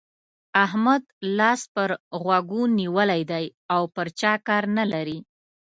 [0.65, 1.03] احمد
[1.37, 1.89] لاس پر
[2.21, 5.19] غوږو نيولی دی او پر چا کار نه لري.